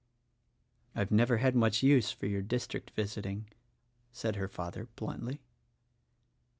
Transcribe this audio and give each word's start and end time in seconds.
"I've 0.95 1.11
never 1.11 1.37
had 1.37 1.53
much 1.55 1.83
use 1.83 2.11
for 2.11 2.25
your 2.25 2.41
district 2.41 2.89
visiting," 2.95 3.45
said 4.11 4.35
her 4.35 4.47
father 4.47 4.87
bluntly. 4.95 5.41